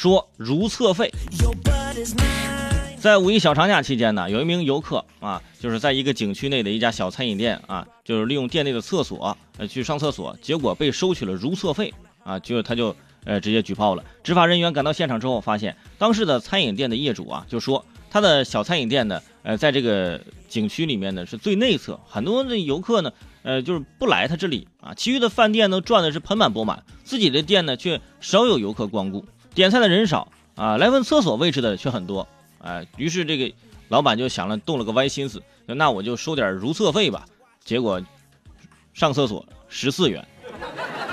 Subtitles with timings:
[0.00, 1.12] 说如厕费。
[2.96, 11.92] 在五一小长假期间呢，有一名游客啊，就是在一个景区内的一家小餐饮店啊，就是利用店内的厕所呃去上厕所，结果被收取了如厕费
[12.24, 14.02] 啊，就他就呃直接举报了。
[14.24, 23.12] 执法人员赶到现场之后，发现当时的餐饮店的业主啊，就说他的小餐饮店呢，呃，在这个景区里面呢是最内侧，很多的游客呢，
[23.42, 32.26] 呃，就是不来他这里啊，其余的饭店呢赚的是盆满钵满，自己的店呢却少有游客光顾，点菜的人少啊，来问厕所位置的却很多。
[32.58, 33.54] 哎，于是这个
[33.88, 37.24] 老板就想了，动了个歪心思，那我就收点如厕费吧。
[37.64, 38.00] 结果
[38.92, 40.26] 上厕所十四元，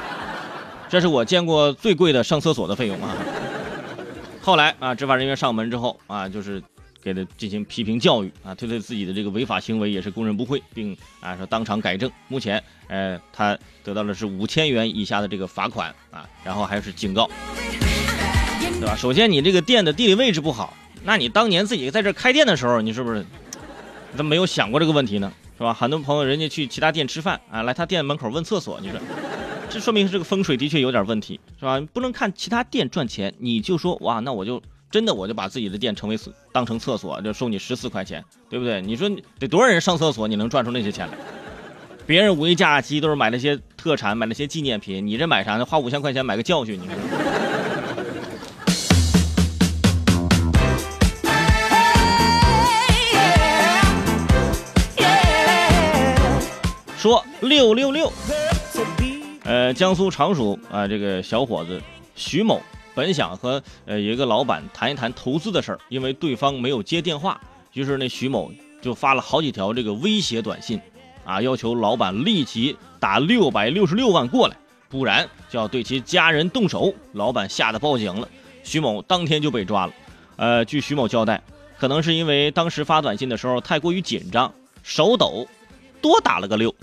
[0.88, 3.14] 这是我见过最贵的上厕所的费用啊。
[4.42, 6.62] 后来啊，执法人员上门之后啊，就是
[7.02, 12.10] 给他进行批评教育啊，他对自己的这个违法行为也是供认不讳，并啊说当场改正。
[12.28, 17.28] 目前，呃，他得到的是五千元以下的这个罚款啊，然后还是警告，
[18.78, 18.94] 对吧？
[18.94, 20.76] 首先，你这个店的地理位置不好。
[21.04, 23.24] 那你当年自己在这开店的时候，你是不是
[24.16, 25.32] 怎么没有想过这个问题呢？
[25.56, 25.72] 是吧？
[25.72, 29.00] 很多朋友人家去其他店吃饭啊，来他店门口问厕所，你说
[29.70, 31.80] 这说明这个风水的确有点问题，是吧？
[31.92, 36.18] 不能看其他店赚钱，你就说哇，那我就真的我就把自己的店成为
[36.52, 38.82] 当成厕所，就收你十四块钱，对不对？
[38.82, 41.14] 你说得多少人上厕所，你能赚出那些钱来？
[42.06, 45.64] 别人五一假期都是买那些特产，买那些纪念品，你这买啥呢？
[45.64, 46.94] 花五千块钱买个教训，你说？
[57.06, 58.12] 说六六六，
[59.44, 61.80] 呃，江苏常熟啊，这个小伙子
[62.16, 62.60] 徐某
[62.96, 67.40] 本想和呃有一个老板谈一谈投资的事儿，因为对方没有接电话，
[67.74, 68.50] 于是那徐某
[68.82, 70.80] 就发了好几条这个威胁短信，
[71.24, 74.56] 啊，要求老板立即打六百六十六万过来，
[74.88, 76.92] 不然就要对其家人动手。
[77.12, 78.28] 老板吓得报警了，
[78.64, 79.92] 徐某当天就被抓了。
[80.34, 81.40] 呃，据徐某交代，
[81.78, 84.52] 可能是因为当时发短信的时候太过于紧张，
[84.82, 85.46] 手抖。
[86.00, 86.74] 多打了个六，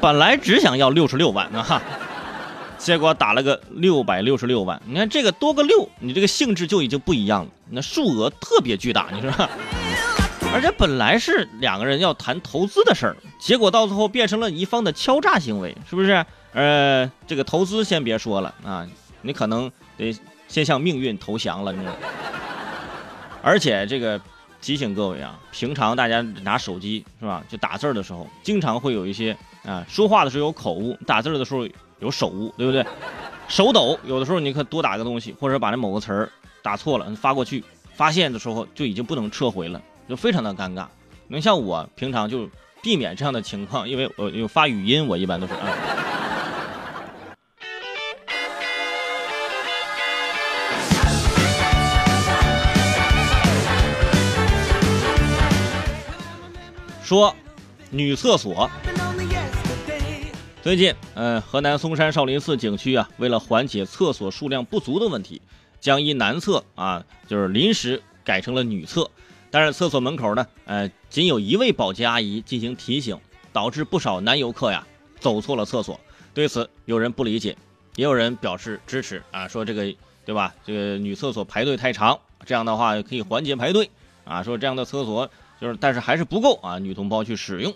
[0.00, 1.82] 本来只想要六十六万啊，
[2.78, 4.80] 结果打了个六百六十六万。
[4.86, 9.30] 你看这个多个六，你这个性质就已经不一样了，那数额特别巨大，你说？
[10.52, 16.24] 而且本来是两个人要谈投资的事儿，结果到最后变成了一方的敲诈行为，是不是？
[16.52, 18.86] 呃，这个投资先别说了啊，
[19.22, 20.16] 你可能得
[20.48, 21.86] 先向命运投降了，你。
[23.42, 24.20] 而且这个。
[24.60, 27.42] 提醒各位啊，平常大家拿手机是吧？
[27.48, 31.66] 就打字的时候，经常会有一些啊，说话的时候有口误，打字的时候
[32.00, 32.84] 有手误，对不对？
[33.48, 36.28] 手抖，有的时候你可多打个东西，或者把那某个词儿
[36.62, 37.62] 打错了发过去，
[37.94, 40.86] 发现的时候就已经不能撤回了，就非常的尴尬。
[41.28, 42.48] 能像我平常就
[42.82, 45.68] 避免这样的情况，因为我有发语音，我一般都是啊。
[57.06, 57.32] 说，
[57.88, 58.68] 女厕所。
[60.60, 65.40] 最近，呃，河南嵩山少林寺景区啊，为了缓解厕所数量不足的问题，
[65.78, 69.08] 将一男厕啊，就是临时改成了女厕。
[69.52, 73.16] 但是厕所门口呢，呃，仅有一位保洁阿姨进行提醒，
[73.52, 74.84] 导致不少男游客呀
[75.20, 76.00] 走错了厕所。
[76.34, 77.56] 对此，有人不理解，
[77.94, 79.94] 也有人表示支持啊，说这个
[80.24, 80.52] 对吧？
[80.66, 83.88] 这个女厕所排队太长，这样的话可以缓解排队
[84.24, 84.42] 啊。
[84.42, 85.30] 说这样的厕所。
[85.58, 86.78] 就是，但是还是不够啊！
[86.78, 87.74] 女同胞去使用，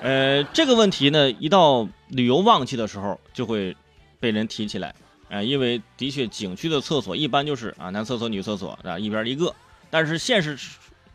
[0.00, 3.76] 呃，这个问题呢，一到旅游旺季的时候就会
[4.18, 4.94] 被人提起来，
[5.28, 9.54] 呃，因为的确景区的厕所一般就是啊，男厕所、女厕所啊，一边一个。
[9.90, 10.58] 但是现实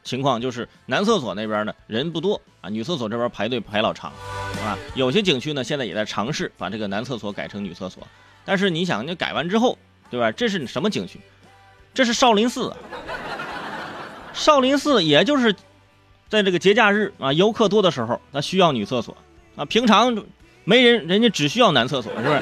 [0.03, 4.11] 情况就是男厕所那边呢人不多啊，女厕所这边排队排老长，
[4.63, 8.07] 啊，有些景区呢现在也在尝试把这个男厕所改成女厕所，
[8.45, 9.75] 但是你想，你改完之后，
[10.11, 10.31] 对吧？
[10.31, 11.19] 这是什么景区？
[11.91, 12.71] 这是少林寺，
[14.31, 15.55] 少林寺也就是。
[16.29, 19.15] 在这个节假日啊，游客多的时候，他需要女厕所
[19.55, 19.63] 啊。
[19.63, 20.25] 平常
[20.65, 22.41] 没人，人家只需要男厕所，是不是？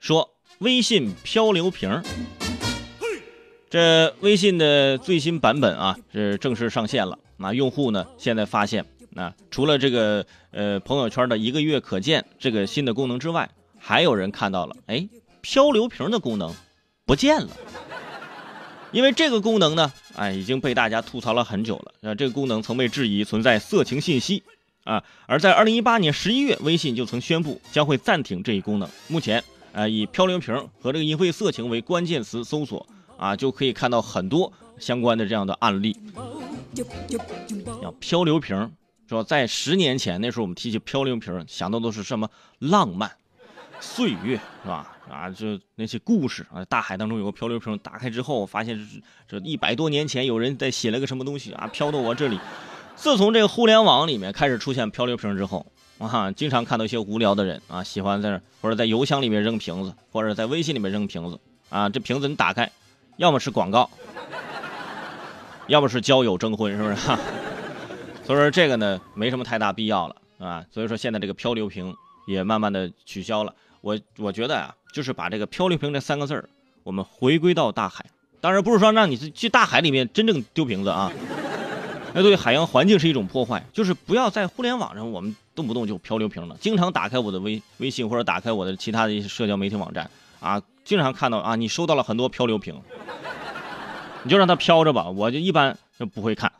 [0.00, 2.02] 说微信漂流瓶，
[3.68, 7.18] 这微信的最新版本啊是正式上线了。
[7.36, 8.82] 那用户呢，现在发现。
[9.16, 13.48] 那除了这个呃朋友圈的一个月可见这个新的功能之外，
[13.78, 15.08] 还有人看到了，哎，
[15.40, 16.54] 漂流瓶的功能
[17.06, 17.48] 不见了。
[18.92, 22.10] 因为这个功能呢，哎，已经被大家吐槽了很久了。
[22.10, 24.42] 啊，这个功能曾被质疑存在色情信息
[24.84, 25.02] 啊。
[25.24, 28.86] 而在二零一八年十一月，微信就曾宣布将会暂停这一功能。
[29.08, 29.42] 目前，
[29.72, 32.86] 啊，以漂流瓶和这个淫秽色情为关键词搜索
[33.16, 35.96] 啊，就可以看到很多相关的这样的案例。
[37.82, 38.70] 要漂流瓶，
[39.08, 43.10] 说在十年前那时候我们提起漂流瓶，想到都是什么浪漫、
[43.80, 44.92] 岁月，是吧？
[45.08, 52.40] 啊，就那些故事啊，大海当中有个漂流瓶，打开之后发现是这一百多年前有人在写了个什么东西啊，飘到我这里。
[52.96, 55.64] 自从这个互联网里面开始出现漂流瓶之后，
[55.98, 61.38] 啊，经常看到一些无聊的人啊，喜欢在那或者在邮箱里面扔瓶子，或者在微信里面扔瓶子
[61.68, 62.68] 啊，这瓶子你打开，
[63.18, 63.88] 要么是广告，
[65.68, 66.96] 要么是交友征婚，是不是？
[68.26, 70.64] 所以说这个呢，没什么太大必要了啊。
[70.72, 71.94] 所以说现在这个漂流瓶
[72.26, 73.54] 也慢慢的取消了。
[73.80, 76.48] 我我觉得啊，就是把这个漂流瓶这三个字儿，
[76.82, 78.04] 我们回归到大海。
[78.40, 81.12] 当然不是说让你去大海里面真正丢瓶子啊，
[82.14, 83.64] 那对海洋环境是一种破坏。
[83.72, 86.56] 就是不要在互联网上，我们动不动就漂流瓶了。
[86.60, 92.80] 经常打开我的微微信或者打开我的其他的一些社交媒体网站啊，经常看到啊，你收到了很多漂流瓶，
[94.24, 95.08] 你就让它飘着吧。
[95.08, 96.50] 我就一般就不会看。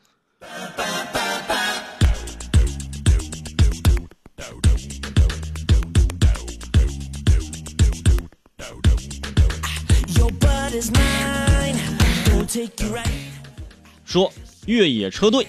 [14.05, 14.31] 说
[14.67, 15.46] 越野车队，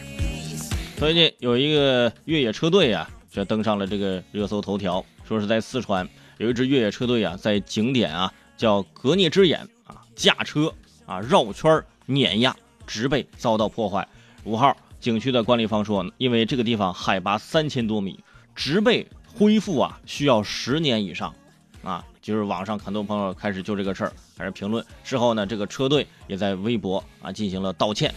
[0.95, 5.03] 最近有一个越野车队啊，就登上了这个热搜头条。
[5.27, 6.07] 说是在四川
[6.38, 10.74] 有一支越野车队啊，在景点啊叫格聂之眼啊驾车
[11.06, 14.07] 啊绕圈碾压植被遭到破坏。
[14.45, 18.24] 五号景区的管理方说，因为这个地方海拔三千多米，
[18.56, 21.35] 植被恢复啊需要十年以上
[21.83, 22.06] 啊。
[22.27, 28.13] 就是网上很多朋友开始就这个事儿开始评论，之后呢，这个车队也在微博啊进行了道歉。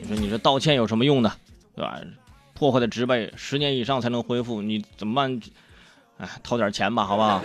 [0.00, 1.32] 你说你这道歉有什么用呢？
[1.74, 1.98] 对吧？
[2.54, 5.40] 破坏的植被十年以上才能恢复，你怎么办？
[6.18, 7.42] 哎，掏点钱吧，好不好？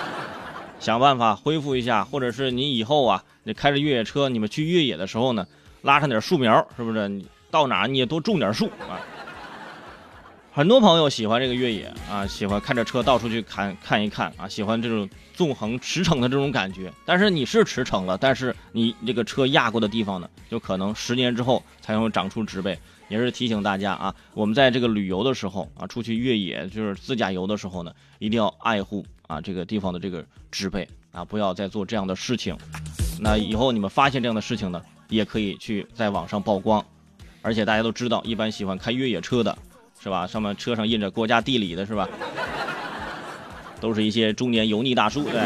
[0.78, 5.46] 想办法恢复一下，或者是你以后啊，你开着越野车，你们去越野的时候呢，
[5.80, 7.08] 拉上点树苗，是不是？
[7.08, 9.00] 你到哪你也多种点树啊。
[10.56, 16.90] 很多朋友喜欢这个越野啊，喜欢开着车到处去看看一看啊，喜欢这种纵横驰骋的这种感觉。
[17.04, 22.78] 但是你是驰骋了，但是你这个车压过的地方呢，就可能十年之后才会长出植被。
[23.10, 32.56] 也是提醒大家啊，我们在这个旅游的时候啊，出去越野就是自驾游的时候呢，一定要爱护啊这个地方的这个植被啊，不要再做这样的事情。
[33.20, 34.80] 那以后你们发现这样的事情呢，
[35.10, 36.82] 也可以去在网上曝光。
[37.42, 39.58] 而且大家都知道，一般喜欢开越野车的。
[40.02, 40.26] 是吧？
[40.26, 42.08] 上面车上印着国家地理的是吧？
[43.80, 45.40] 都是一些中年油腻大叔，对。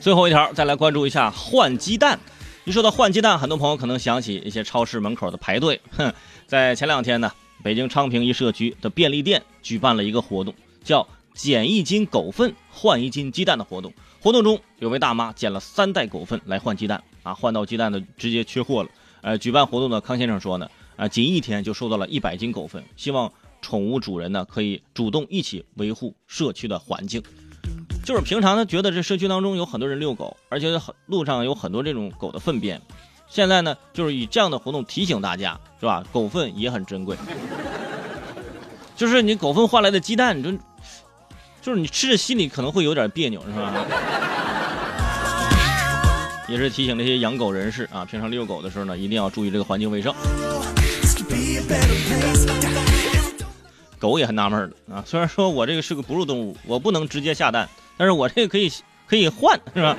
[0.00, 2.18] 最后一条，再来关注一下换鸡蛋。
[2.64, 5.80] 一说到换鸡蛋，很多朋友可能想起一些超市门口的排队。
[5.96, 6.12] 哼，
[6.46, 7.30] 在前两天呢。
[7.64, 13.90] 北京昌平一社区的便利店举办了一个活动，叫“捡一斤狗粪换一斤鸡蛋”的活动。
[14.20, 18.90] 活动中，有位大妈捡了三袋狗粪来换鸡蛋，啊，换到鸡蛋的直接缺货了。
[19.22, 23.32] 呃，举办活动的康先生说呢，啊，仅一天就收到了一百斤狗粪，希望
[23.62, 27.22] 宠物主人呢可以主动一起维护社区的环境。
[28.04, 32.82] 就是平常呢觉得这社区当中有很多人遛狗，而且很路上有很多这种狗的粪便。
[33.34, 36.04] 现在呢，就是以这样的活动提醒大家，是吧？
[36.12, 37.16] 狗粪也很珍贵，
[38.94, 40.52] 就是你狗粪换来的鸡蛋，你就
[41.60, 43.74] 就是你吃着心里可能会有点别扭，是吧？
[46.46, 50.14] 也是提醒那些养狗人士啊，平常遛狗的时候呢，一定要注意这个环境卫生。
[53.98, 58.72] 狗也很纳闷的啊，虽然说我这个是个哺乳动物，我不能直接下蛋，但是我这个可以
[59.08, 59.96] 可以换，是吧？